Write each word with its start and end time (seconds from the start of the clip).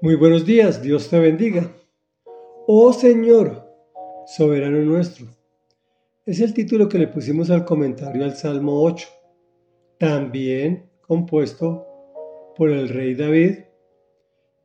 Muy 0.00 0.14
buenos 0.14 0.46
días, 0.46 0.80
Dios 0.80 1.08
te 1.08 1.18
bendiga. 1.18 1.72
Oh 2.68 2.92
Señor, 2.92 3.68
soberano 4.28 4.78
nuestro. 4.78 5.26
Es 6.24 6.40
el 6.40 6.54
título 6.54 6.88
que 6.88 6.98
le 6.98 7.08
pusimos 7.08 7.50
al 7.50 7.64
comentario 7.64 8.22
al 8.22 8.36
Salmo 8.36 8.80
8, 8.80 9.08
también 9.98 10.88
compuesto 11.00 11.84
por 12.56 12.70
el 12.70 12.88
rey 12.88 13.16
David 13.16 13.58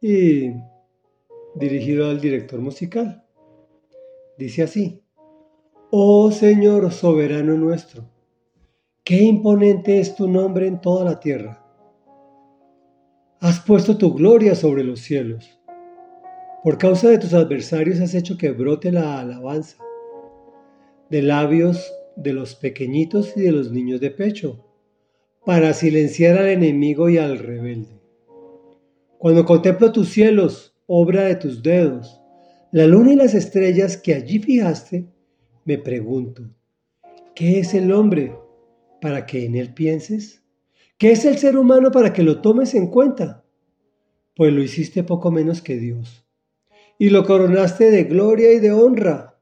y 0.00 0.52
dirigido 1.56 2.08
al 2.08 2.20
director 2.20 2.60
musical. 2.60 3.24
Dice 4.38 4.62
así, 4.62 5.02
Oh 5.90 6.30
Señor 6.30 6.92
soberano 6.92 7.56
nuestro, 7.56 8.08
qué 9.02 9.16
imponente 9.24 9.98
es 9.98 10.14
tu 10.14 10.28
nombre 10.28 10.68
en 10.68 10.80
toda 10.80 11.04
la 11.04 11.18
tierra 11.18 11.65
Has 13.38 13.60
puesto 13.60 13.98
tu 13.98 14.14
gloria 14.14 14.54
sobre 14.54 14.82
los 14.82 15.00
cielos. 15.00 15.60
Por 16.62 16.78
causa 16.78 17.10
de 17.10 17.18
tus 17.18 17.34
adversarios 17.34 18.00
has 18.00 18.14
hecho 18.14 18.38
que 18.38 18.50
brote 18.50 18.90
la 18.90 19.20
alabanza 19.20 19.76
de 21.10 21.20
labios 21.20 21.92
de 22.16 22.32
los 22.32 22.54
pequeñitos 22.54 23.36
y 23.36 23.42
de 23.42 23.52
los 23.52 23.70
niños 23.70 24.00
de 24.00 24.10
pecho, 24.10 24.64
para 25.44 25.74
silenciar 25.74 26.38
al 26.38 26.48
enemigo 26.48 27.10
y 27.10 27.18
al 27.18 27.38
rebelde. 27.38 28.00
Cuando 29.18 29.44
contemplo 29.44 29.92
tus 29.92 30.08
cielos, 30.08 30.74
obra 30.86 31.24
de 31.24 31.36
tus 31.36 31.62
dedos, 31.62 32.18
la 32.72 32.86
luna 32.86 33.12
y 33.12 33.16
las 33.16 33.34
estrellas 33.34 33.98
que 33.98 34.14
allí 34.14 34.38
fijaste, 34.38 35.06
me 35.66 35.76
pregunto, 35.76 36.42
¿qué 37.34 37.60
es 37.60 37.74
el 37.74 37.92
hombre 37.92 38.34
para 39.02 39.26
que 39.26 39.44
en 39.44 39.56
él 39.56 39.74
pienses? 39.74 40.42
¿Qué 40.98 41.12
es 41.12 41.26
el 41.26 41.36
ser 41.36 41.58
humano 41.58 41.90
para 41.90 42.14
que 42.14 42.22
lo 42.22 42.40
tomes 42.40 42.74
en 42.74 42.86
cuenta? 42.86 43.44
Pues 44.34 44.50
lo 44.50 44.62
hiciste 44.62 45.04
poco 45.04 45.30
menos 45.30 45.60
que 45.60 45.76
Dios. 45.76 46.24
Y 46.98 47.10
lo 47.10 47.26
coronaste 47.26 47.90
de 47.90 48.04
gloria 48.04 48.50
y 48.52 48.60
de 48.60 48.72
honra. 48.72 49.38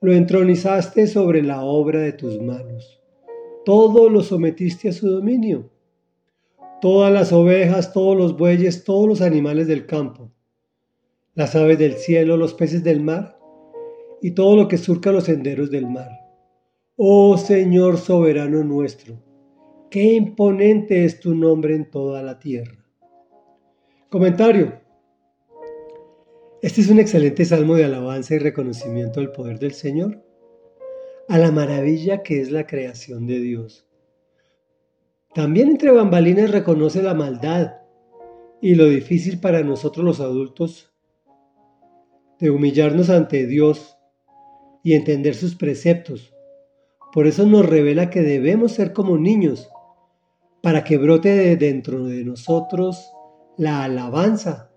Lo 0.00 0.14
entronizaste 0.14 1.06
sobre 1.06 1.42
la 1.42 1.62
obra 1.62 2.00
de 2.00 2.14
tus 2.14 2.40
manos. 2.40 3.02
Todo 3.66 4.08
lo 4.08 4.22
sometiste 4.22 4.88
a 4.88 4.92
su 4.92 5.10
dominio. 5.10 5.70
Todas 6.80 7.12
las 7.12 7.30
ovejas, 7.30 7.92
todos 7.92 8.16
los 8.16 8.34
bueyes, 8.34 8.84
todos 8.84 9.06
los 9.06 9.20
animales 9.20 9.66
del 9.66 9.84
campo. 9.84 10.32
Las 11.34 11.54
aves 11.56 11.78
del 11.78 11.96
cielo, 11.96 12.38
los 12.38 12.54
peces 12.54 12.82
del 12.82 13.02
mar 13.02 13.38
y 14.22 14.30
todo 14.30 14.56
lo 14.56 14.66
que 14.66 14.78
surca 14.78 15.12
los 15.12 15.24
senderos 15.24 15.70
del 15.70 15.88
mar. 15.88 16.08
Oh 16.96 17.36
Señor 17.36 17.98
soberano 17.98 18.64
nuestro 18.64 19.25
Qué 19.96 20.12
imponente 20.12 21.06
es 21.06 21.20
tu 21.20 21.34
nombre 21.34 21.74
en 21.74 21.90
toda 21.90 22.22
la 22.22 22.38
tierra. 22.38 22.84
Comentario. 24.10 24.78
Este 26.60 26.82
es 26.82 26.90
un 26.90 26.98
excelente 26.98 27.46
salmo 27.46 27.76
de 27.76 27.86
alabanza 27.86 28.34
y 28.34 28.38
reconocimiento 28.38 29.20
del 29.20 29.32
poder 29.32 29.58
del 29.58 29.72
Señor, 29.72 30.22
a 31.30 31.38
la 31.38 31.50
maravilla 31.50 32.22
que 32.22 32.42
es 32.42 32.50
la 32.50 32.66
creación 32.66 33.26
de 33.26 33.40
Dios. 33.40 33.86
También 35.34 35.68
entre 35.68 35.92
bambalinas 35.92 36.50
reconoce 36.50 37.02
la 37.02 37.14
maldad 37.14 37.76
y 38.60 38.74
lo 38.74 38.84
difícil 38.84 39.40
para 39.40 39.62
nosotros 39.62 40.04
los 40.04 40.20
adultos 40.20 40.92
de 42.38 42.50
humillarnos 42.50 43.08
ante 43.08 43.46
Dios 43.46 43.96
y 44.82 44.92
entender 44.92 45.34
sus 45.34 45.54
preceptos. 45.54 46.34
Por 47.14 47.26
eso 47.26 47.46
nos 47.46 47.64
revela 47.64 48.10
que 48.10 48.20
debemos 48.20 48.72
ser 48.72 48.92
como 48.92 49.16
niños 49.16 49.70
para 50.66 50.82
que 50.82 50.98
brote 50.98 51.28
de 51.28 51.56
dentro 51.56 52.06
de 52.06 52.24
nosotros 52.24 53.12
la 53.56 53.84
alabanza, 53.84 54.72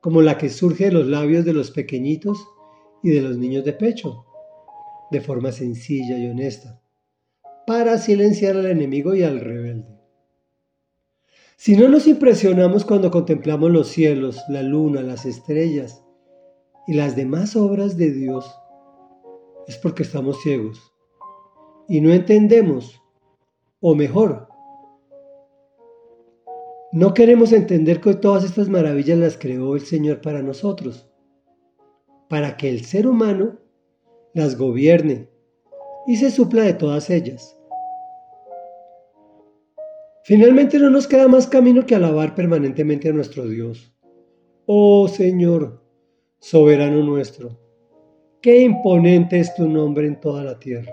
como 0.00 0.22
la 0.22 0.38
que 0.38 0.48
surge 0.48 0.86
de 0.86 0.92
los 0.92 1.08
labios 1.08 1.44
de 1.44 1.52
los 1.52 1.70
pequeñitos 1.72 2.48
y 3.02 3.10
de 3.10 3.20
los 3.20 3.36
niños 3.36 3.62
de 3.66 3.74
pecho, 3.74 4.24
de 5.10 5.20
forma 5.20 5.52
sencilla 5.52 6.16
y 6.16 6.26
honesta, 6.26 6.80
para 7.66 7.98
silenciar 7.98 8.56
al 8.56 8.64
enemigo 8.64 9.14
y 9.14 9.22
al 9.22 9.40
rebelde. 9.40 9.94
Si 11.56 11.76
no 11.76 11.86
nos 11.88 12.06
impresionamos 12.06 12.86
cuando 12.86 13.10
contemplamos 13.10 13.70
los 13.70 13.88
cielos, 13.88 14.42
la 14.48 14.62
luna, 14.62 15.02
las 15.02 15.26
estrellas 15.26 16.02
y 16.86 16.94
las 16.94 17.14
demás 17.14 17.56
obras 17.56 17.98
de 17.98 18.10
Dios, 18.10 18.50
es 19.68 19.76
porque 19.76 20.02
estamos 20.02 20.40
ciegos 20.40 20.94
y 21.90 22.00
no 22.00 22.10
entendemos, 22.10 23.02
o 23.80 23.94
mejor, 23.94 24.49
no 26.92 27.14
queremos 27.14 27.52
entender 27.52 28.00
que 28.00 28.14
todas 28.14 28.44
estas 28.44 28.68
maravillas 28.68 29.18
las 29.18 29.38
creó 29.38 29.76
el 29.76 29.82
Señor 29.82 30.20
para 30.20 30.42
nosotros, 30.42 31.08
para 32.28 32.56
que 32.56 32.68
el 32.68 32.84
ser 32.84 33.06
humano 33.06 33.58
las 34.34 34.58
gobierne 34.58 35.28
y 36.06 36.16
se 36.16 36.30
supla 36.30 36.62
de 36.64 36.74
todas 36.74 37.08
ellas. 37.10 37.56
Finalmente 40.24 40.78
no 40.78 40.90
nos 40.90 41.06
queda 41.06 41.28
más 41.28 41.46
camino 41.46 41.86
que 41.86 41.94
alabar 41.94 42.34
permanentemente 42.34 43.08
a 43.08 43.12
nuestro 43.12 43.46
Dios. 43.46 43.94
Oh 44.66 45.06
Señor, 45.06 45.82
soberano 46.40 47.04
nuestro, 47.04 47.58
qué 48.40 48.62
imponente 48.62 49.38
es 49.38 49.54
tu 49.54 49.68
nombre 49.68 50.06
en 50.06 50.20
toda 50.20 50.42
la 50.42 50.58
tierra. 50.58 50.92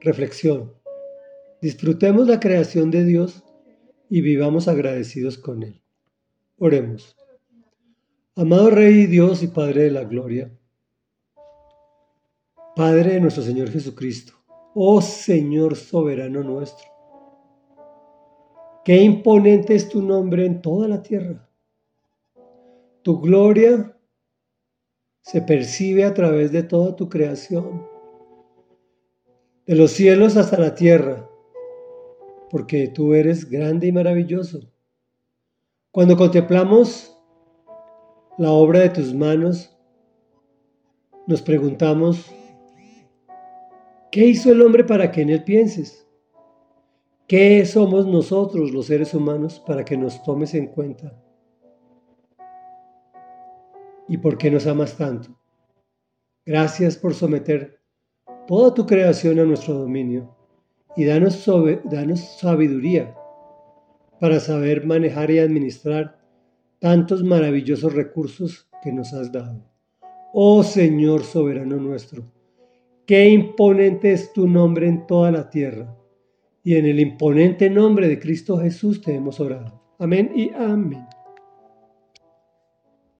Reflexión. 0.00 0.74
Disfrutemos 1.62 2.26
la 2.26 2.40
creación 2.40 2.90
de 2.90 3.04
Dios 3.04 3.44
y 4.12 4.20
vivamos 4.20 4.68
agradecidos 4.68 5.38
con 5.38 5.62
Él. 5.62 5.80
Oremos. 6.58 7.16
Amado 8.36 8.68
Rey 8.68 9.06
Dios 9.06 9.42
y 9.42 9.46
Padre 9.46 9.84
de 9.84 9.90
la 9.90 10.04
Gloria, 10.04 10.52
Padre 12.76 13.14
de 13.14 13.20
nuestro 13.22 13.42
Señor 13.42 13.70
Jesucristo, 13.70 14.34
oh 14.74 15.00
Señor 15.00 15.76
soberano 15.76 16.42
nuestro, 16.42 16.84
qué 18.84 19.00
imponente 19.00 19.74
es 19.74 19.88
tu 19.88 20.02
nombre 20.02 20.44
en 20.44 20.60
toda 20.60 20.88
la 20.88 21.02
tierra. 21.02 21.48
Tu 23.00 23.18
gloria 23.18 23.96
se 25.22 25.40
percibe 25.40 26.04
a 26.04 26.12
través 26.12 26.52
de 26.52 26.62
toda 26.62 26.96
tu 26.96 27.08
creación, 27.08 27.86
de 29.64 29.74
los 29.74 29.92
cielos 29.92 30.36
hasta 30.36 30.58
la 30.58 30.74
tierra 30.74 31.31
porque 32.52 32.86
tú 32.86 33.14
eres 33.14 33.48
grande 33.48 33.86
y 33.86 33.92
maravilloso. 33.92 34.60
Cuando 35.90 36.18
contemplamos 36.18 37.18
la 38.36 38.50
obra 38.50 38.80
de 38.80 38.90
tus 38.90 39.14
manos, 39.14 39.74
nos 41.26 41.40
preguntamos, 41.40 42.30
¿qué 44.10 44.26
hizo 44.26 44.52
el 44.52 44.60
hombre 44.60 44.84
para 44.84 45.10
que 45.10 45.22
en 45.22 45.30
él 45.30 45.44
pienses? 45.44 46.06
¿Qué 47.26 47.64
somos 47.64 48.06
nosotros 48.06 48.70
los 48.70 48.84
seres 48.84 49.14
humanos 49.14 49.58
para 49.66 49.82
que 49.82 49.96
nos 49.96 50.22
tomes 50.22 50.52
en 50.52 50.66
cuenta? 50.66 51.18
¿Y 54.08 54.18
por 54.18 54.36
qué 54.36 54.50
nos 54.50 54.66
amas 54.66 54.94
tanto? 54.98 55.30
Gracias 56.44 56.98
por 56.98 57.14
someter 57.14 57.80
toda 58.46 58.74
tu 58.74 58.84
creación 58.84 59.38
a 59.38 59.44
nuestro 59.44 59.72
dominio 59.72 60.41
y 60.96 61.04
danos, 61.04 61.44
sabiduría 62.38 63.14
para 64.20 64.40
saber 64.40 64.86
manejar 64.86 65.30
y 65.30 65.38
administrar 65.38 66.20
tantos 66.78 67.24
maravillosos 67.24 67.92
recursos 67.92 68.68
que 68.82 68.92
nos 68.92 69.12
has 69.12 69.32
dado. 69.32 69.64
Oh 70.32 70.62
Señor 70.62 71.24
soberano 71.24 71.76
nuestro, 71.76 72.24
qué 73.06 73.28
imponente 73.28 74.12
es 74.12 74.32
tu 74.32 74.48
nombre 74.48 74.88
en 74.88 75.06
toda 75.06 75.30
la 75.30 75.50
tierra, 75.50 75.96
y 76.64 76.76
en 76.76 76.86
el 76.86 77.00
imponente 77.00 77.68
nombre 77.68 78.08
de 78.08 78.18
Cristo 78.18 78.58
Jesús 78.58 79.00
te 79.02 79.14
hemos 79.14 79.40
orado. 79.40 79.82
Amén 79.98 80.32
y 80.34 80.50
amén. 80.50 81.06